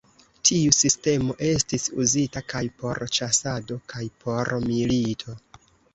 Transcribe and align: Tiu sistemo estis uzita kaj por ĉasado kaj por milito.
Tiu 0.49 0.69
sistemo 0.75 1.35
estis 1.49 1.85
uzita 2.05 2.43
kaj 2.55 2.63
por 2.79 3.03
ĉasado 3.19 3.77
kaj 3.93 4.05
por 4.25 4.55
milito. 4.65 5.41